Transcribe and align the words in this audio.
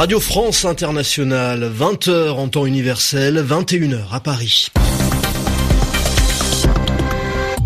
Radio 0.00 0.18
France 0.18 0.64
Internationale, 0.64 1.70
20h 1.78 2.30
en 2.30 2.48
temps 2.48 2.64
universel, 2.64 3.44
21h 3.46 3.98
à 4.10 4.20
Paris. 4.20 4.68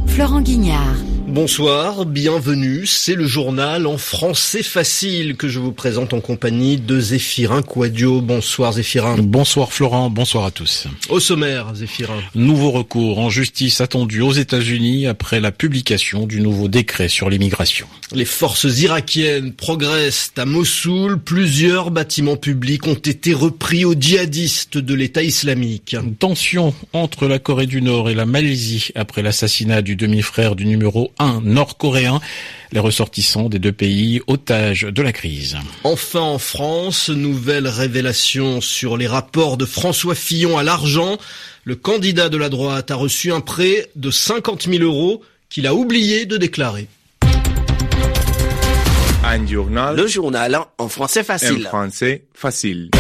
Florent 0.09 0.41
Guignard. 0.41 0.97
Bonsoir, 1.35 2.07
bienvenue. 2.07 2.87
C'est 2.87 3.17
le 3.17 3.27
journal 3.27 3.89
en 3.89 3.99
français 3.99 4.63
facile 4.63 5.35
que 5.35 5.49
je 5.49 5.59
vous 5.59 5.73
présente 5.73 6.15
en 6.15 6.21
compagnie 6.21 6.77
de 6.77 7.01
Zéphirin 7.01 7.61
Quadio. 7.61 8.21
Bonsoir 8.21 8.75
Zéphirin. 8.75 9.17
Bonsoir 9.19 9.73
Florent, 9.73 10.11
bonsoir 10.11 10.45
à 10.45 10.53
tous. 10.53 10.87
Au 11.09 11.19
sommaire, 11.19 11.75
Zéphirin. 11.75 12.21
Nouveau 12.37 12.71
recours 12.71 13.19
en 13.19 13.31
justice 13.31 13.81
attendu 13.81 14.21
aux 14.21 14.31
États-Unis 14.31 15.09
après 15.09 15.41
la 15.41 15.51
publication 15.51 16.25
du 16.29 16.41
nouveau 16.41 16.69
décret 16.69 17.09
sur 17.09 17.29
l'immigration. 17.29 17.89
Les 18.13 18.27
forces 18.27 18.79
irakiennes 18.79 19.55
progressent 19.55 20.31
à 20.37 20.45
Mossoul. 20.45 21.19
Plusieurs 21.19 21.91
bâtiments 21.91 22.37
publics 22.37 22.87
ont 22.87 22.95
été 22.95 23.35
repris 23.35 23.85
aux 23.85 23.95
djihadistes 23.99 24.79
de 24.79 24.95
l'État 24.95 25.25
islamique. 25.25 25.97
Tension 26.21 26.73
entre 26.93 27.27
la 27.27 27.41
Corée 27.41 27.67
du 27.67 27.83
Nord 27.83 28.09
et 28.09 28.15
la 28.15 28.25
Malaisie 28.25 28.91
après 28.95 29.23
l'assassinat 29.23 29.83
du 29.83 29.97
demi-frère 29.97 30.55
du 30.55 30.65
numéro 30.65 31.11
1 31.19 31.24
nord-coréen. 31.43 32.21
Les 32.73 32.81
ressortissants 32.81 33.49
des 33.49 33.59
deux 33.59 33.73
pays 33.73 34.21
otages 34.27 34.83
de 34.83 35.03
la 35.03 35.13
crise. 35.13 35.57
Enfin 35.85 36.21
en 36.21 36.39
France, 36.39 37.09
nouvelle 37.09 37.69
révélation 37.69 38.61
sur 38.61 38.97
les 38.97 39.07
rapports 39.07 39.57
de 39.57 39.65
François 39.65 40.15
Fillon 40.15 40.59
à 40.59 40.63
l'argent. 40.63 41.19
Le 41.65 41.77
candidat 41.77 42.29
de 42.29 42.37
la 42.37 42.49
droite 42.49 42.91
a 42.91 42.97
reçu 42.97 43.33
un 43.33 43.41
prêt 43.41 43.89
de 43.97 44.11
50 44.11 44.65
000 44.69 44.83
euros 44.83 45.23
qu'il 45.49 45.67
a 45.67 45.75
oublié 45.75 46.27
de 46.27 46.37
déclarer. 46.37 46.89
Un 49.27 49.47
journal. 49.47 49.97
Le 49.97 50.07
journal 50.07 50.59
en 50.79 50.89
français 50.89 51.21
En 51.21 51.25
facile. 51.25 51.63
français 51.65 52.25
facile. 52.35 52.91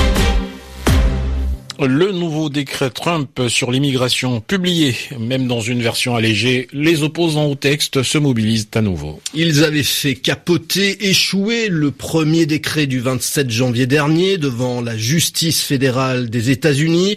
Le 1.80 2.12
nouveau 2.12 2.50
décret 2.50 2.90
Trump 2.90 3.48
sur 3.48 3.72
l'immigration 3.72 4.40
publié, 4.40 4.94
même 5.18 5.48
dans 5.48 5.60
une 5.60 5.82
version 5.82 6.14
allégée, 6.14 6.68
les 6.72 7.02
opposants 7.02 7.46
au 7.46 7.56
texte 7.56 8.04
se 8.04 8.16
mobilisent 8.16 8.68
à 8.74 8.80
nouveau. 8.80 9.20
Ils 9.34 9.64
avaient 9.64 9.82
fait 9.82 10.14
capoter, 10.14 11.08
échouer 11.08 11.68
le 11.68 11.90
premier 11.90 12.46
décret 12.46 12.86
du 12.86 13.00
27 13.00 13.50
janvier 13.50 13.86
dernier 13.86 14.38
devant 14.38 14.80
la 14.82 14.96
justice 14.96 15.62
fédérale 15.62 16.30
des 16.30 16.50
États-Unis. 16.50 17.16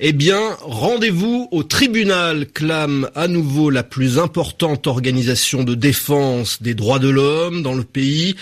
Eh 0.00 0.12
bien, 0.12 0.40
rendez-vous 0.62 1.48
au 1.50 1.62
tribunal, 1.62 2.46
clame 2.46 3.10
à 3.14 3.28
nouveau 3.28 3.68
la 3.68 3.82
plus 3.82 4.18
importante 4.18 4.86
organisation 4.86 5.64
de 5.64 5.74
défense 5.74 6.62
des 6.62 6.74
droits 6.74 6.98
de 6.98 7.08
l'homme 7.08 7.62
dans 7.62 7.74
le 7.74 7.84
pays. 7.84 8.36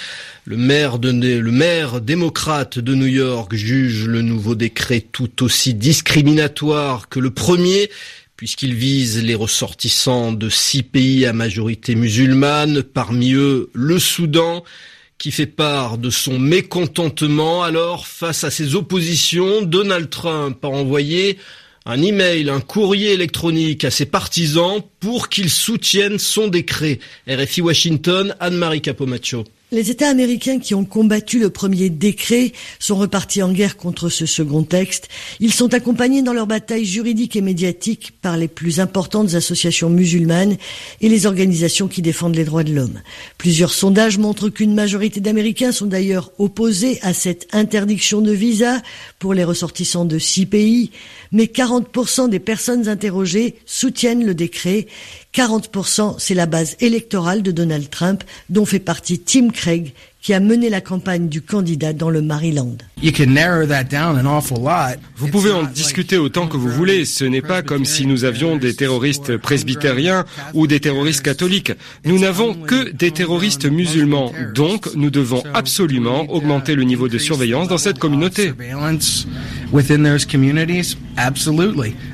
Le 0.45 0.57
maire, 0.57 0.99
le 1.03 1.51
maire 1.51 2.01
démocrate 2.01 2.79
de 2.79 2.95
New 2.95 3.07
York 3.07 3.53
juge 3.57 4.07
le 4.07 4.23
nouveau 4.23 4.55
décret 4.55 5.05
tout 5.11 5.43
aussi 5.43 5.56
discriminatoire 5.75 7.09
que 7.09 7.21
le 7.21 7.31
premier 7.31 7.91
puisqu'il 8.37 8.75
vise 8.75 9.23
les 9.23 9.35
ressortissants 9.35 10.33
de 10.33 10.49
six 10.51 10.83
pays 10.83 11.25
à 11.25 11.33
majorité 11.33 11.95
musulmane, 11.95 12.83
parmi 12.83 13.33
eux 13.33 13.71
le 13.73 13.99
Soudan, 13.99 14.63
qui 15.19 15.31
fait 15.31 15.47
part 15.47 15.97
de 15.97 16.11
son 16.11 16.39
mécontentement. 16.39 17.63
Alors, 17.63 18.07
face 18.07 18.45
à 18.45 18.51
ces 18.51 18.75
oppositions, 18.75 19.63
Donald 19.63 20.11
Trump 20.11 20.63
a 20.65 20.69
envoyé 20.69 21.39
un 21.87 22.03
email, 22.03 22.51
un 22.51 22.61
courrier 22.61 23.13
électronique 23.13 23.85
à 23.85 23.91
ses 23.91 24.07
partisans 24.07 24.83
pour 25.07 25.29
qu'ils 25.29 25.51
soutiennent 25.51 26.19
son 26.19 26.49
décret. 26.49 26.99
RFI 27.29 27.61
Washington, 27.61 28.35
Anne-Marie 28.41 28.83
Capomaccio. 28.83 29.45
Les 29.73 29.91
États 29.91 30.09
américains 30.09 30.61
qui 30.61 30.77
ont 30.77 30.85
combattu 30.85 31.41
le 31.41 31.51
premier 31.51 31.91
décret 31.91 32.53
sont 32.79 32.95
repartis 32.95 33.43
en 33.43 33.53
guerre 33.53 33.77
contre 33.77 34.09
ce 34.09 34.25
second 34.25 34.63
texte. 34.63 35.09
Ils 35.41 35.53
sont 35.53 35.75
accompagnés 35.75 36.23
dans 36.23 36.33
leur 36.33 36.47
bataille 36.47 36.85
juridique 36.85 37.35
et 37.35 37.41
médiatique 37.41 38.13
par 38.23 38.37
les 38.37 38.47
plus 38.47 38.79
importantes 38.79 39.35
associations 39.35 39.91
musulmanes 39.91 40.57
et 41.01 41.09
les 41.09 41.27
organisations 41.27 41.89
qui 41.89 42.01
défendent 42.01 42.37
les 42.37 42.45
droits 42.45 42.63
de 42.63 42.73
l'homme. 42.73 43.01
Plusieurs 43.39 43.73
sondages 43.73 44.19
montrent 44.19 44.51
qu'une 44.51 44.73
majorité 44.73 45.19
d'Américains 45.19 45.73
sont 45.73 45.87
d'ailleurs 45.87 46.31
opposés 46.39 47.01
à 47.03 47.13
cette 47.13 47.49
interdiction 47.53 48.21
de 48.21 48.31
visa 48.31 48.81
pour 49.19 49.35
les 49.35 49.43
ressortissants 49.43 50.05
de 50.05 50.21
six 50.21 50.47
pays, 50.47 50.93
mais 51.33 51.47
40% 51.47 52.29
des 52.29 52.39
personnes 52.39 52.87
interrogées 52.87 53.57
soutiennent 53.67 54.25
le 54.25 54.35
décret 54.35 54.87
40%, 55.35 56.17
c'est 56.19 56.35
la 56.35 56.47
base 56.47 56.77
électorale 56.81 57.43
de 57.43 57.51
Donald 57.51 57.91
Trump, 57.91 58.25
dont 58.49 58.65
fait 58.65 58.79
partie 58.79 59.19
Tim 59.19 59.51
Craig, 59.51 59.93
qui 60.27 60.35
a 60.35 60.41
mené 60.41 60.71
la 60.71 60.81
campagne 60.81 61.29
du 61.29 61.41
candidat 61.41 61.93
dans 61.93 62.11
le 62.11 62.21
Maryland. 62.21 62.77
Vous 65.17 65.29
pouvez 65.29 65.53
en 65.53 65.63
discuter 65.63 66.17
autant 66.17 66.49
que 66.49 66.57
vous 66.57 66.69
voulez. 66.69 67.05
Ce 67.05 67.25
n'est 67.25 67.43
pas 67.43 67.63
comme 67.63 67.85
si 67.85 68.07
nous 68.07 68.25
avions 68.25 68.57
des 68.57 68.75
terroristes 68.75 69.37
presbytériens 69.37 70.25
ou 70.53 70.67
des 70.67 70.81
terroristes 70.81 71.23
catholiques. 71.23 71.71
Nous 72.05 72.19
n'avons 72.19 72.55
que 72.55 72.91
des 72.91 73.13
terroristes 73.13 73.67
musulmans. 73.67 74.33
Donc, 74.53 74.89
nous 74.97 75.11
devons 75.11 75.45
absolument 75.55 76.23
augmenter 76.23 76.75
le 76.75 76.83
niveau 76.83 77.07
de 77.07 77.19
surveillance 77.19 77.69
dans 77.69 77.79
cette 77.79 78.01
communauté. 78.01 78.53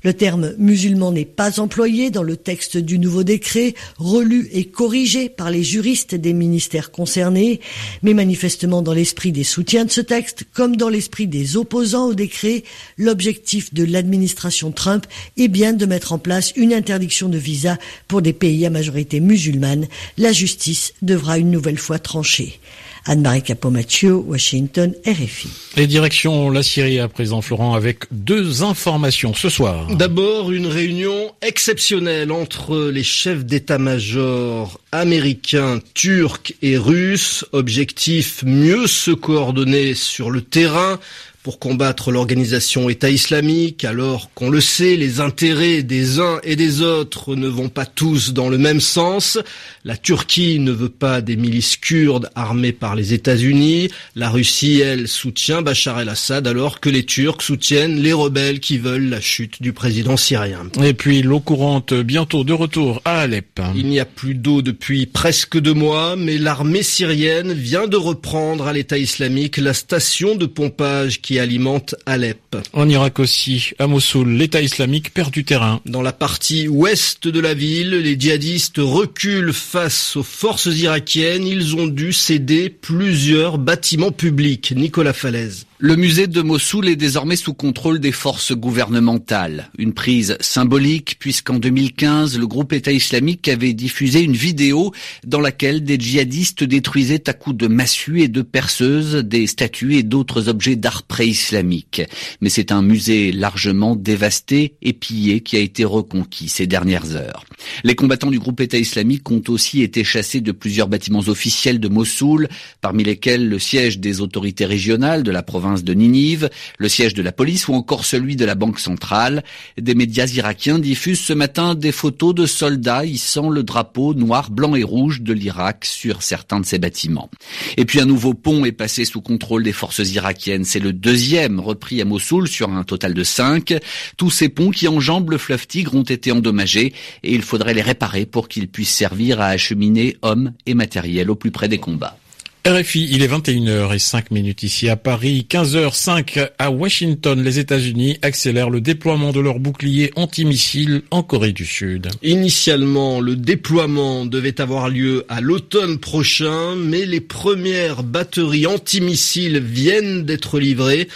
Le 0.03 0.13
terme 0.13 0.55
musulman 0.57 1.13
n'est 1.13 1.27
pas 1.27 1.61
employé 1.61 2.11
dans 2.11 2.23
le 2.23 2.37
texte 2.37 2.79
du 2.79 2.99
nouveau 2.99 3.25
décret, 3.25 3.75
relu 3.99 4.49
et 4.53 4.65
corrigé 4.65 5.29
par 5.29 5.51
les 5.51 5.63
juristes 5.63 6.15
des 6.15 6.33
ministères 6.33 6.91
concernés, 6.91 7.61
mais 8.03 8.15
manifestement 8.15 8.81
dans 8.81 8.95
l'esprit 8.95 9.33
des 9.33 9.45
soutiens 9.45 9.85
de 9.85 9.91
ce 9.91 10.01
texte, 10.01 10.45
comme 10.55 10.77
dans 10.77 10.89
l'esprit 10.89 11.27
des 11.27 11.59
opposants 11.59 12.07
au 12.07 12.15
décret, 12.15 12.65
l'objectif 12.97 13.75
de 13.75 13.85
l'administration 13.85 14.73
Trump 14.73 15.07
est 15.37 15.49
bien 15.49 15.75
de 15.75 15.85
mettre 15.85 16.15
en 16.15 16.19
place 16.19 16.53
une 16.57 16.73
interdiction 16.73 17.29
de 17.29 17.39
visa 17.39 17.77
pour 18.09 18.23
des 18.23 18.33
pays 18.33 18.65
à 18.65 18.71
majorité 18.71 19.21
musulmane. 19.21 19.89
La 20.17 20.33
justice 20.33 20.95
devra 21.03 21.37
une 21.37 21.51
nouvelle 21.51 21.79
fois 21.79 21.99
trancher. 21.99 22.59
Anne-Marie 23.05 23.43
Capomaccio, 23.43 24.25
Washington, 24.27 24.95
RFI. 25.07 25.49
Et 25.77 25.87
direction 25.87 26.51
la 26.51 26.63
Syrie 26.63 27.01
à 27.01 27.09
présent, 27.09 27.43
Florent, 27.43 27.75
avec 27.75 28.05
deux 28.11 28.63
informations 28.63 29.35
ce 29.35 29.49
soir. 29.49 29.89
D'abord, 29.95 30.53
une 30.53 30.67
réunion 30.67 31.33
exceptionnelle 31.43 32.31
entre 32.31 32.91
les 32.91 33.03
chefs 33.03 33.45
d'état-major 33.45 34.81
américains, 34.93 35.81
turcs 35.95 36.55
et 36.63 36.77
russes. 36.77 37.45
Objectif, 37.53 38.43
mieux 38.45 38.87
se 38.87 39.11
coordonner 39.11 39.95
sur 39.95 40.31
le 40.31 40.43
terrain 40.43 40.99
pour 41.43 41.59
combattre 41.59 42.13
l'organisation 42.13 42.89
État 42.89 43.11
islamique, 43.11 43.85
alors 43.85 44.31
qu'on 44.35 44.49
le 44.49 44.61
sait, 44.61 44.97
les 44.97 45.21
intérêts 45.21 45.83
des 45.83 46.21
uns 46.21 46.39
et 46.45 46.55
des 46.55 46.83
autres 46.83 47.35
ne 47.35 47.49
vont 47.49 47.69
pas 47.69 47.85
tous 47.85 48.33
dans 48.33 48.49
le 48.49 48.59
même 48.59 48.81
sens. 48.81 49.39
La 49.85 49.97
Turquie 49.97 50.61
ne 50.61 50.71
veut 50.71 50.89
pas 50.89 51.21
des 51.21 51.37
milices 51.37 51.77
kurdes 51.77 52.31
armées 52.37 52.73
par 52.73 52.95
les 52.95 53.13
États-Unis. 53.13 53.89
La 54.15 54.31
Russie, 54.31 54.81
elle, 54.81 55.09
soutient 55.09 55.63
Bachar 55.63 56.01
el-Assad, 56.01 56.47
alors 56.47 56.79
que 56.79 56.89
les 56.89 57.05
Turcs 57.05 57.43
soutiennent 57.43 58.01
les 58.01 58.13
rebelles 58.13 58.61
qui 58.61 58.79
veulent 58.79 59.09
la 59.09 59.21
chute 59.21 59.61
du 59.61 59.73
président 59.73 60.17
syrien. 60.17 60.69
Et 60.83 60.95
puis 60.95 61.23
l'eau 61.23 61.41
courante 61.41 61.93
bientôt 61.93 62.45
de 62.45 62.53
retour 62.53 63.03
à 63.05 63.21
Alep. 63.23 63.61
Il 63.75 63.87
n'y 63.87 63.99
a 63.99 64.05
plus 64.05 64.35
d'eau 64.35 64.63
depuis 64.63 65.07
presque 65.07 65.59
deux 65.59 65.75
mois, 65.75 66.15
mais 66.15 66.39
l'armée 66.39 66.85
syrienne 66.85 67.53
vient 67.53 67.89
de 67.89 67.97
reprendre 67.97 68.69
à 68.69 68.73
l'État 68.73 68.99
islamique 68.99 69.57
la 69.57 69.75
station 69.75 70.37
de 70.37 70.47
pompage 70.47 71.21
qui 71.21 71.32
alimente 71.39 71.95
Alep. 72.07 72.57
En 72.73 72.89
Irak 72.89 73.19
aussi, 73.19 73.71
à 73.79 73.87
Mossoul, 73.87 74.31
l'État 74.31 74.61
islamique 74.61 75.13
perd 75.15 75.33
du 75.33 75.45
terrain. 75.45 75.81
Dans 75.87 76.03
la 76.03 76.13
partie 76.13 76.69
ouest 76.69 77.29
de 77.29 77.41
la 77.41 77.55
ville, 77.55 77.91
les 77.91 78.19
djihadistes 78.19 78.79
reculent 78.79 79.53
face 79.53 80.17
aux 80.17 80.23
forces 80.23 80.67
irakiennes. 80.67 81.47
Ils 81.47 81.77
ont 81.77 81.87
dû 81.87 82.13
céder 82.13 82.71
plusieurs 82.71 83.59
bâtiments 83.59 84.13
publics. 84.13 84.73
Nicolas 84.77 85.13
Falaise. 85.13 85.67
Le 85.85 85.97
musée 85.97 86.29
de 86.29 86.43
Mossoul 86.43 86.89
est 86.89 86.95
désormais 86.95 87.35
sous 87.35 87.55
contrôle 87.55 87.99
des 87.99 88.13
forces 88.13 88.53
gouvernementales. 88.53 89.69
Une 89.77 89.93
prise 89.93 90.37
symbolique 90.39 91.17
puisqu'en 91.19 91.59
2015, 91.59 92.39
le 92.39 92.47
groupe 92.47 92.73
État 92.73 92.93
islamique 92.93 93.49
avait 93.49 93.73
diffusé 93.73 94.21
une 94.21 94.37
vidéo 94.37 94.93
dans 95.27 95.41
laquelle 95.41 95.83
des 95.83 95.99
djihadistes 95.99 96.63
détruisaient 96.63 97.29
à 97.29 97.33
coups 97.33 97.57
de 97.57 97.67
massues 97.67 98.21
et 98.21 98.29
de 98.29 98.43
perceuses 98.43 99.25
des 99.25 99.49
statues 99.49 99.97
et 99.97 100.05
d'autres 100.05 100.49
objets 100.49 100.77
d'art 100.77 101.03
pré-islamique. 101.03 102.03
Mais 102.41 102.49
c'est 102.49 102.71
un 102.71 102.83
musée 102.83 103.33
largement 103.33 103.97
dévasté 103.97 104.77
et 104.83 104.93
pillé 104.93 105.41
qui 105.41 105.57
a 105.57 105.61
été 105.61 105.85
reconquis 105.85 106.49
ces 106.49 106.69
dernières 106.69 107.17
heures. 107.17 107.45
Les 107.83 107.97
combattants 107.97 108.31
du 108.31 108.39
groupe 108.39 108.61
État 108.61 108.79
islamique 108.79 109.29
ont 109.33 109.43
aussi 109.49 109.83
été 109.83 110.05
chassés 110.05 110.41
de 110.41 110.53
plusieurs 110.53 110.87
bâtiments 110.87 111.25
officiels 111.27 111.81
de 111.81 111.89
Mossoul, 111.89 112.49
parmi 112.81 113.03
lesquels 113.03 113.49
le 113.49 113.59
siège 113.59 113.99
des 113.99 114.21
autorités 114.21 114.65
régionales 114.65 115.25
de 115.25 115.33
la 115.33 115.43
province 115.43 115.72
province 115.73 115.85
de 115.85 115.95
Ninive, 115.95 116.51
le 116.79 116.89
siège 116.89 117.15
de 117.15 117.23
la 117.23 117.33
police 117.33 117.69
ou 117.69 117.75
encore 117.75 118.05
celui 118.05 118.37
de 118.37 118.45
la 118.45 118.55
Banque 118.55 118.79
centrale. 118.79 119.43
Des 119.81 119.95
médias 119.95 120.27
irakiens 120.27 120.79
diffusent 120.79 121.21
ce 121.21 121.33
matin 121.33 121.75
des 121.75 121.93
photos 121.93 122.35
de 122.35 122.47
soldats 122.47 123.05
hissant 123.07 123.49
le 123.49 123.63
drapeau 123.63 124.13
noir, 124.13 124.51
blanc 124.51 124.75
et 124.75 124.83
rouge 124.83 125.23
de 125.23 125.33
l'Irak 125.33 125.85
sur 125.85 126.23
certains 126.23 126.61
de 126.61 126.67
ces 126.67 126.79
bâtiments. 126.79 127.31
Et 127.77 127.85
puis 127.85 128.01
un 128.01 128.05
nouveau 128.05 128.35
pont 128.35 128.65
est 128.65 128.73
passé 128.73 129.05
sous 129.05 129.23
contrôle 129.23 129.63
des 129.63 129.73
forces 129.73 130.11
irakiennes. 130.11 130.65
C'est 130.65 130.79
le 130.79 130.93
deuxième 130.93 131.59
repris 131.59 132.03
à 132.03 132.05
Mossoul 132.05 132.49
sur 132.49 132.71
un 132.71 132.85
total 132.85 133.15
de 133.15 133.25
cinq. 133.25 133.75
Tous 134.17 134.31
ces 134.31 134.49
ponts 134.49 134.71
qui 134.71 134.89
enjambent 134.89 135.31
le 135.31 135.39
fleuve 135.39 135.67
Tigre 135.67 135.95
ont 135.95 136.03
été 136.03 136.33
endommagés 136.33 136.93
et 137.23 137.33
il 137.33 137.43
faudrait 137.43 137.75
les 137.75 137.83
réparer 137.83 138.27
pour 138.27 138.49
qu'ils 138.49 138.69
puissent 138.69 138.95
servir 138.95 139.41
à 139.41 139.47
acheminer 139.47 140.17
hommes 140.23 140.53
et 140.67 140.75
matériel 140.75 141.31
au 141.31 141.35
plus 141.35 141.51
près 141.51 141.69
des 141.69 141.79
combats. 141.79 142.19
RFI, 142.65 143.09
il 143.11 143.25
est 143.25 143.27
21h05 143.27 144.27
minutes 144.31 144.63
ici 144.63 144.89
à 144.89 144.95
Paris, 144.95 145.49
15h05 145.51 146.51
à 146.61 146.71
Washington. 146.71 147.43
Les 147.43 147.59
États-Unis 147.59 148.19
accélèrent 148.23 148.71
le 148.71 148.81
déploiement 148.81 149.33
de 149.33 149.41
leurs 149.41 149.59
boucliers 149.59 150.13
antimissiles 150.15 151.03
en 151.11 151.25
Corée 151.25 151.51
du 151.51 151.67
Sud. 151.67 152.11
Initialement, 152.23 153.21
le 153.21 153.35
déploiement 153.35 154.27
devait 154.27 154.61
avoir 154.61 154.91
lieu 154.91 155.25
à 155.29 155.41
l'automne 155.41 155.99
prochain, 155.99 156.77
mais 156.77 157.05
les 157.05 157.21
premières 157.21 158.05
batteries 158.05 158.69
antimissiles 158.69 159.59
viennent 159.59 160.23
d'être 160.25 160.61
livrées. 160.61 161.09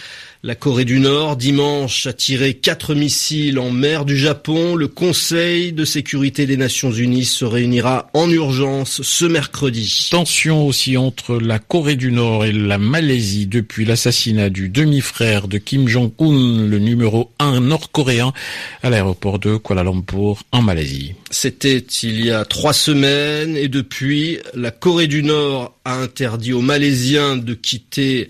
La 0.42 0.54
Corée 0.54 0.84
du 0.84 1.00
Nord, 1.00 1.36
dimanche, 1.36 2.06
a 2.06 2.12
tiré 2.12 2.54
quatre 2.54 2.94
missiles 2.94 3.58
en 3.58 3.70
mer 3.70 4.04
du 4.04 4.18
Japon. 4.18 4.76
Le 4.76 4.86
Conseil 4.86 5.72
de 5.72 5.86
sécurité 5.86 6.44
des 6.44 6.58
Nations 6.58 6.92
Unies 6.92 7.24
se 7.24 7.46
réunira 7.46 8.10
en 8.12 8.30
urgence 8.30 9.00
ce 9.02 9.24
mercredi. 9.24 10.08
Tension 10.10 10.66
aussi 10.66 10.98
entre 10.98 11.36
la 11.36 11.58
Corée 11.58 11.96
du 11.96 12.12
Nord 12.12 12.44
et 12.44 12.52
la 12.52 12.76
Malaisie 12.76 13.46
depuis 13.46 13.86
l'assassinat 13.86 14.50
du 14.50 14.68
demi-frère 14.68 15.48
de 15.48 15.56
Kim 15.56 15.88
Jong-un, 15.88 16.66
le 16.66 16.78
numéro 16.78 17.32
1 17.38 17.60
nord-coréen, 17.60 18.34
à 18.82 18.90
l'aéroport 18.90 19.38
de 19.38 19.56
Kuala 19.56 19.84
Lumpur 19.84 20.42
en 20.52 20.60
Malaisie. 20.60 21.14
C'était 21.30 21.78
il 21.78 22.24
y 22.24 22.30
a 22.30 22.44
trois 22.44 22.74
semaines 22.74 23.56
et 23.56 23.68
depuis, 23.68 24.38
la 24.54 24.70
Corée 24.70 25.06
du 25.06 25.22
Nord 25.22 25.74
a 25.86 25.96
interdit 25.96 26.52
aux 26.52 26.60
Malaisiens 26.60 27.36
de 27.36 27.54
quitter 27.54 28.28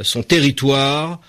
son 0.00 0.22
territoire. 0.22 1.20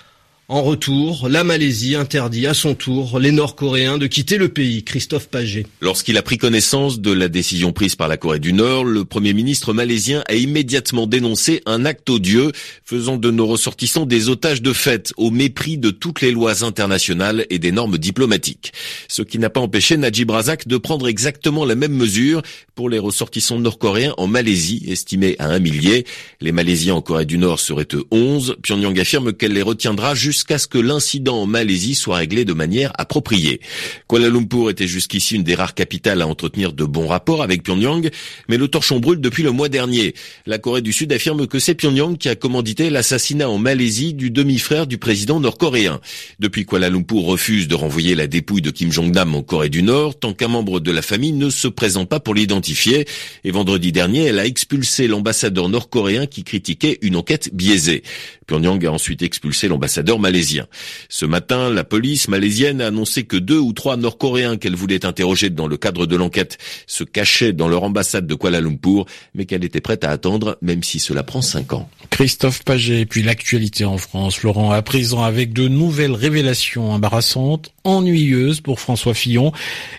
En 0.52 0.64
retour, 0.64 1.30
la 1.30 1.44
Malaisie 1.44 1.94
interdit 1.94 2.48
à 2.48 2.56
son 2.56 2.74
tour 2.74 3.20
les 3.20 3.32
Nord-Coréens 3.32 4.00
de 4.00 4.08
quitter 4.08 4.40
le 4.40 4.50
pays. 4.50 4.84
Christophe 4.84 5.28
Paget. 5.28 5.68
Lorsqu'il 5.80 6.18
a 6.18 6.24
pris 6.24 6.40
connaissance 6.40 7.00
de 7.00 7.12
la 7.12 7.28
décision 7.28 7.72
prise 7.72 7.96
par 7.96 8.08
la 8.08 8.18
Corée 8.18 8.40
du 8.40 8.52
Nord, 8.52 8.84
le 8.84 9.06
Premier 9.06 9.34
ministre 9.34 9.74
malaisien 9.74 10.24
a 10.28 10.34
immédiatement 10.34 11.06
dénoncé 11.06 11.62
un 11.68 11.86
acte 11.86 12.10
odieux 12.10 12.52
faisant 12.84 13.18
de 13.18 13.30
nos 13.30 13.46
ressortissants 13.46 14.08
des 14.08 14.28
otages 14.28 14.64
de 14.64 14.74
fait 14.74 15.14
au 15.18 15.30
mépris 15.30 15.78
de 15.78 15.92
toutes 15.92 16.22
les 16.22 16.32
lois 16.32 16.64
internationales 16.64 17.46
et 17.52 17.60
des 17.60 17.72
normes 17.72 18.00
diplomatiques. 18.00 18.74
Ce 19.08 19.22
qui 19.22 19.38
n'a 19.38 19.52
pas 19.52 19.60
empêché 19.60 19.98
Najib 19.98 20.32
Razak 20.32 20.68
de 20.68 20.78
prendre 20.78 21.08
exactement 21.08 21.64
la 21.64 21.76
même 21.76 21.94
mesure 21.94 22.42
pour 22.74 22.90
les 22.90 22.98
ressortissants 22.98 23.60
nord-coréens 23.60 24.16
en 24.18 24.26
Malaisie, 24.26 24.84
estimés 24.88 25.36
à 25.38 25.46
un 25.46 25.60
millier. 25.60 26.08
Les 26.42 26.52
Malaisiens 26.52 26.96
en 26.96 27.02
Corée 27.04 27.26
du 27.26 27.38
Nord 27.38 27.60
seraient 27.60 27.88
eux 27.94 28.06
11. 28.10 28.56
Pyongyang 28.64 29.00
affirme 29.00 29.34
qu'elle 29.34 29.54
les 29.54 29.62
retiendra 29.62 30.16
juste 30.16 30.39
jusqu'à 30.40 30.58
ce 30.58 30.68
que 30.68 30.78
l'incident 30.78 31.42
en 31.42 31.46
Malaisie 31.46 31.96
soit 31.96 32.16
réglé 32.16 32.46
de 32.46 32.54
manière 32.54 32.94
appropriée. 32.98 33.60
Kuala 34.08 34.30
Lumpur 34.30 34.70
était 34.70 34.88
jusqu'ici 34.88 35.36
une 35.36 35.44
des 35.44 35.54
rares 35.54 35.74
capitales 35.74 36.22
à 36.22 36.28
entretenir 36.28 36.72
de 36.72 36.86
bons 36.86 37.08
rapports 37.08 37.44
avec 37.44 37.62
Pyongyang, 37.62 38.10
mais 38.48 38.56
le 38.56 38.70
torchon 38.70 39.02
brûle 39.02 39.20
depuis 39.20 39.44
le 39.44 39.52
mois 39.52 39.68
dernier. 39.68 40.14
La 40.46 40.58
Corée 40.58 40.82
du 40.82 40.94
Sud 40.94 41.12
affirme 41.12 41.46
que 41.46 41.60
c'est 41.60 41.76
Pyongyang 41.76 42.18
qui 42.18 42.30
a 42.30 42.36
commandité 42.36 42.90
l'assassinat 42.90 43.50
en 43.50 43.58
Malaisie 43.58 44.14
du 44.14 44.32
demi-frère 44.32 44.88
du 44.88 44.98
président 44.98 45.42
nord-coréen. 45.42 46.00
Depuis 46.40 46.66
Kuala 46.66 46.90
Lumpur 46.90 47.24
refuse 47.24 47.68
de 47.68 47.76
renvoyer 47.76 48.16
la 48.16 48.28
dépouille 48.28 48.62
de 48.62 48.72
Kim 48.72 48.94
Jong-nam 48.94 49.36
en 49.36 49.44
Corée 49.44 49.68
du 49.68 49.84
Nord 49.84 50.20
tant 50.20 50.34
qu'un 50.34 50.48
membre 50.48 50.80
de 50.80 50.92
la 50.92 51.02
famille 51.02 51.34
ne 51.34 51.50
se 51.50 51.68
présente 51.68 52.08
pas 52.08 52.22
pour 52.22 52.34
l'identifier. 52.34 53.06
Et 53.44 53.52
vendredi 53.52 53.92
dernier, 53.92 54.24
elle 54.24 54.40
a 54.40 54.46
expulsé 54.46 55.10
l'ambassadeur 55.10 55.68
nord-coréen 55.68 56.28
qui 56.28 56.46
critiquait 56.46 56.98
une 57.02 57.18
enquête 57.18 57.54
biaisée. 57.54 58.04
Pyongyang 58.48 58.86
a 58.86 58.92
ensuite 58.94 59.22
expulsé 59.22 59.68
l'ambassadeur 59.68 60.18
malaisien. 60.30 60.68
Ce 61.10 61.26
matin, 61.26 61.72
la 61.72 61.84
police 61.84 62.28
malaisienne 62.28 62.82
a 62.82 62.88
annoncé 62.88 63.24
que 63.24 63.36
deux 63.36 63.58
ou 63.58 63.74
trois 63.74 63.98
Nord-Coréens 63.98 64.58
qu'elle 64.58 64.76
voulait 64.76 65.04
interroger 65.04 65.50
dans 65.50 65.66
le 65.66 65.76
cadre 65.76 66.06
de 66.06 66.16
l'enquête 66.16 66.60
se 66.86 67.04
cachaient 67.04 67.52
dans 67.52 67.68
leur 67.68 67.82
ambassade 67.82 68.28
de 68.28 68.36
Kuala 68.36 68.62
Lumpur, 68.62 69.06
mais 69.34 69.46
qu'elle 69.46 69.64
était 69.64 69.82
prête 69.82 70.04
à 70.04 70.12
attendre, 70.12 70.60
même 70.62 70.84
si 70.84 71.00
cela 71.00 71.24
prend 71.24 71.42
cinq 71.42 71.74
ans. 71.74 71.90
Christophe 72.12 72.64
Paget, 72.64 73.08
puis 73.08 73.24
l'actualité 73.24 73.86
en 73.86 73.98
France. 73.98 74.44
Laurent, 74.44 74.72
à 74.72 74.84
présent, 74.84 75.24
avec 75.24 75.52
de 75.52 75.68
nouvelles 75.68 76.12
révélations 76.12 76.92
embarrassantes, 76.92 77.72
ennuyeuses 77.84 78.62
pour 78.62 78.80
François 78.80 79.16
Fillon. 79.16 79.52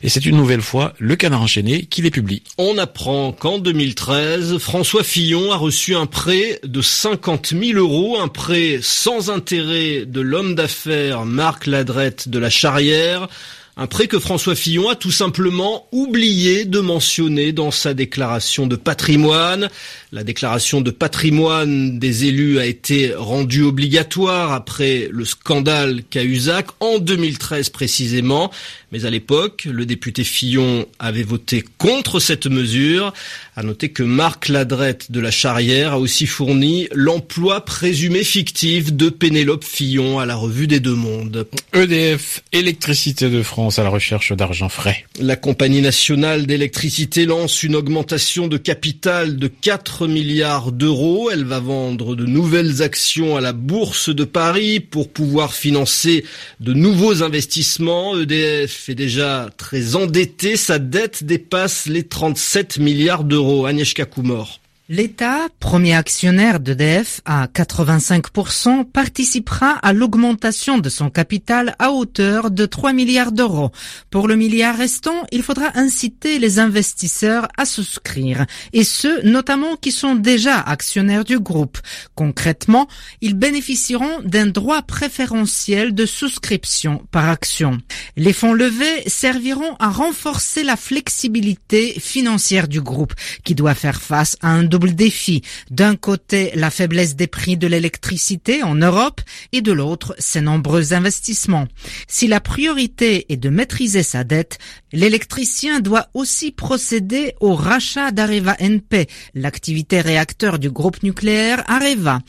Et 0.03 0.09
c'est 0.09 0.25
une 0.27 0.37
nouvelle 0.37 0.63
fois 0.63 0.95
le 0.99 1.17
canard 1.17 1.43
enchaîné 1.43 1.87
qui 1.87 2.03
les 2.03 2.11
publie. 2.11 2.43
On 2.59 2.79
apprend 2.79 3.33
qu'en 3.33 3.59
2013, 3.59 4.59
François 4.59 5.03
Fillon 5.03 5.51
a 5.51 5.57
reçu 5.57 5.97
un 5.97 6.07
prêt 6.07 6.61
de 6.63 6.83
50 6.83 7.55
000 7.61 7.79
euros, 7.79 8.19
un 8.21 8.29
prêt 8.29 8.79
sans 8.83 9.31
intérêt 9.31 10.05
de 10.07 10.20
l'homme 10.21 10.55
d'affaires 10.55 11.25
Marc 11.25 11.67
Ladrette 11.67 12.29
de 12.29 12.39
la 12.39 12.51
Charrière, 12.51 13.29
un 13.77 13.87
prêt 13.87 14.09
que 14.09 14.19
François 14.19 14.55
Fillon 14.55 14.89
a 14.89 14.95
tout 14.95 15.11
simplement 15.11 15.87
oublié 15.91 16.65
de 16.65 16.81
mentionner 16.81 17.53
dans 17.53 17.71
sa 17.71 17.95
déclaration 17.95 18.67
de 18.67 18.77
patrimoine. 18.77 19.71
La 20.13 20.25
déclaration 20.25 20.81
de 20.81 20.91
patrimoine 20.91 22.01
des 22.01 22.25
élus 22.25 22.59
a 22.59 22.67
été 22.67 23.15
rendue 23.15 23.63
obligatoire 23.63 24.53
après 24.53 25.09
le 25.09 25.25
scandale 25.25 26.03
Cahuzac 26.11 26.67
en 26.81 26.99
2013 26.99 27.69
précisément. 27.69 28.51
Mais 28.91 29.05
à 29.05 29.11
l'époque, 29.11 29.69
le 29.71 29.87
député 29.87 30.25
Fillon 30.25 30.87
avait 30.99 31.23
voté 31.23 31.65
contre 31.79 32.19
cette 32.19 32.49
mesure. 32.49 33.13
À 33.55 33.63
noter 33.63 33.91
que 33.91 34.03
Marc 34.03 34.49
Ladrette 34.49 35.13
de 35.13 35.21
la 35.21 35.31
Charrière 35.31 35.93
a 35.93 36.01
aussi 36.01 36.27
fourni 36.27 36.89
l'emploi 36.93 37.65
présumé 37.65 38.25
fictif 38.25 38.93
de 38.93 39.11
Pénélope 39.11 39.63
Fillon 39.63 40.19
à 40.19 40.27
la 40.27 40.35
revue 40.35 40.67
des 40.67 40.81
Deux 40.81 40.97
Mondes. 40.97 41.47
EDF, 41.73 42.43
Électricité 42.51 43.31
de 43.31 43.43
France 43.45 43.79
à 43.79 43.85
la 43.85 43.91
recherche 43.91 44.33
d'argent 44.33 44.69
frais. 44.69 45.05
La 45.21 45.37
compagnie 45.37 45.83
nationale 45.83 46.47
d'électricité 46.47 47.27
lance 47.27 47.63
une 47.63 47.77
augmentation 47.77 48.49
de 48.49 48.57
capital 48.57 49.37
de 49.37 49.47
4 49.47 50.00
milliards 50.07 50.73
d'euros. 50.73 51.31
Elle 51.31 51.45
va 51.45 51.61
vendre 51.61 52.15
de 52.17 52.27
nouvelles 52.27 52.83
actions 52.83 53.37
à 53.37 53.41
la 53.41 53.53
bourse 53.53 54.09
de 54.09 54.25
Paris 54.25 54.81
pour 54.81 55.11
pouvoir 55.11 55.55
financer 55.55 56.25
de 56.61 56.73
nouveaux 56.73 57.23
investissements. 57.23 58.19
EDF 58.19 58.89
est 58.89 58.95
déjà 58.95 59.51
très 59.57 59.97
endetté. 59.97 60.57
Sa 60.57 60.79
dette 60.79 61.25
dépasse 61.25 61.87
les 61.87 62.05
37 62.05 62.79
milliards 62.79 63.25
d'euros. 63.25 63.67
Agnieszka 63.67 64.05
Kumor. 64.05 64.60
L'État, 64.93 65.47
premier 65.61 65.95
actionnaire 65.95 66.59
d'EDF 66.59 67.21
à 67.25 67.47
85%, 67.47 68.85
participera 68.85 69.71
à 69.71 69.93
l'augmentation 69.93 70.79
de 70.79 70.89
son 70.89 71.11
capital 71.11 71.77
à 71.79 71.93
hauteur 71.93 72.51
de 72.51 72.67
3 72.67 72.93
milliards 72.93 73.31
d'euros. 73.31 73.71
Pour 74.11 74.27
le 74.27 74.35
milliard 74.35 74.77
restant, 74.77 75.15
il 75.31 75.45
faudra 75.45 75.67
inciter 75.77 76.41
les 76.41 76.59
investisseurs 76.59 77.47
à 77.57 77.67
souscrire, 77.67 78.47
et 78.73 78.83
ceux 78.83 79.23
notamment 79.23 79.77
qui 79.77 79.93
sont 79.93 80.17
déjà 80.17 80.59
actionnaires 80.59 81.25
du 81.25 81.39
groupe. 81.39 81.79
Concrètement, 82.17 82.89
ils 83.21 83.35
bénéficieront 83.35 84.19
d'un 84.25 84.47
droit 84.47 84.83
préférentiel 84.83 85.95
de 85.95 86.05
souscription 86.05 87.07
par 87.13 87.29
action. 87.29 87.79
Les 88.17 88.33
fonds 88.33 88.55
levés 88.55 89.05
serviront 89.07 89.77
à 89.79 89.89
renforcer 89.89 90.65
la 90.65 90.75
flexibilité 90.75 91.95
financière 92.01 92.67
du 92.67 92.81
groupe, 92.81 93.15
qui 93.45 93.55
doit 93.55 93.77
faire 93.77 94.03
face 94.03 94.37
à 94.41 94.49
un 94.49 94.65
double 94.65 94.80
défi. 94.89 95.43
D'un 95.71 95.97
côté, 95.97 96.51
la 96.55 96.71
faiblesse 96.71 97.17
des 97.17 97.27
prix 97.27 97.57
de 97.57 97.67
l'électricité 97.67 98.63
en 98.63 98.75
Europe 98.75 99.21
et 99.53 99.61
de 99.61 99.73
l'autre, 99.73 100.15
ses 100.19 100.41
nombreux 100.41 100.93
investissements. 100.95 101.69
Si 102.09 102.27
la 102.27 102.41
priorité 102.41 103.33
est 103.33 103.37
de 103.37 103.51
maîtriser 103.51 104.03
sa 104.03 104.25
dette, 104.25 104.59
l'électricien 104.93 105.81
doit 105.81 106.09
aussi 106.15 106.51
procéder 106.51 107.35
au 107.41 107.55
rachat 107.55 108.11
d'Areva 108.11 108.57
NP, 108.59 109.09
l'activité 109.35 110.01
réacteur 110.01 110.59
du 110.59 110.71
groupe 110.71 111.03
nucléaire 111.03 111.63
Areva. 111.69 112.21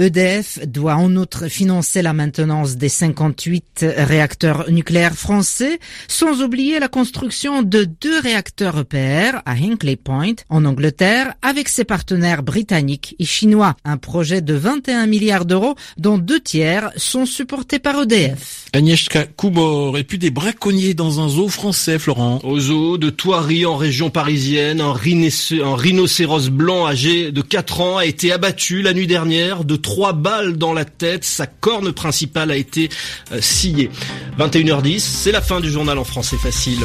EDF 0.00 0.66
doit 0.66 0.96
en 0.96 1.14
outre 1.14 1.48
financer 1.48 2.00
la 2.00 2.14
maintenance 2.14 2.76
des 2.76 2.88
58 2.88 3.84
réacteurs 3.98 4.70
nucléaires 4.70 5.14
français, 5.14 5.78
sans 6.08 6.40
oublier 6.40 6.80
la 6.80 6.88
construction 6.88 7.62
de 7.62 7.84
deux 7.84 8.18
réacteurs 8.18 8.78
EPR 8.78 9.42
à 9.44 9.52
Hinkley 9.52 9.96
Point, 9.96 10.36
en 10.48 10.64
Angleterre, 10.64 11.34
avec 11.42 11.68
ses 11.68 11.84
partenaires 11.84 12.42
britanniques 12.42 13.14
et 13.18 13.26
chinois. 13.26 13.76
Un 13.84 13.98
projet 13.98 14.40
de 14.40 14.54
21 14.54 15.06
milliards 15.06 15.44
d'euros, 15.44 15.74
dont 15.98 16.16
deux 16.16 16.40
tiers 16.40 16.90
sont 16.96 17.26
supportés 17.26 17.78
par 17.78 18.00
EDF. 18.00 18.68
Agnieszka 18.72 19.26
Kubor, 19.26 19.98
et 19.98 20.04
puis 20.04 20.16
des 20.16 20.30
braconniers 20.30 20.94
dans 20.94 21.20
un 21.20 21.28
zoo 21.28 21.48
français, 21.48 21.98
Florent. 21.98 22.40
Au 22.42 22.58
zoo 22.58 22.96
de 22.96 23.10
Thoiry, 23.10 23.66
en 23.66 23.76
région 23.76 24.08
parisienne, 24.08 24.80
un, 24.80 24.94
rhinocéros 24.94 26.48
blanc 26.48 26.86
âgé 26.86 27.32
de 27.32 27.42
4 27.42 27.80
ans 27.82 27.96
a 27.98 28.06
été 28.06 28.32
abattu 28.32 28.80
la 28.80 28.94
nuit 28.94 29.06
dernière 29.06 29.64
de 29.64 29.76
trois 29.90 30.12
balles 30.12 30.56
dans 30.56 30.72
la 30.72 30.84
tête. 30.84 31.24
Sa 31.24 31.46
corne 31.46 31.92
principale 31.92 32.52
a 32.52 32.56
été 32.56 32.88
euh, 33.32 33.40
sciée. 33.40 33.90
21h10, 34.38 35.00
c'est 35.00 35.32
la 35.32 35.40
fin 35.40 35.58
du 35.58 35.68
journal 35.68 35.98
en 35.98 36.04
français 36.04 36.36
facile. 36.36 36.78